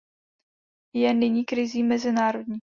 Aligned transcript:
Je 0.95 1.13
nyní 1.13 1.45
krizí 1.45 1.83
mezinárodní. 1.83 2.59